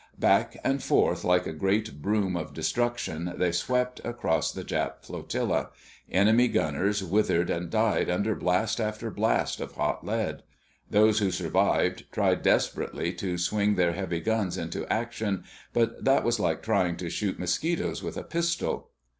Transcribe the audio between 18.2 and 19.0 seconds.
pistol.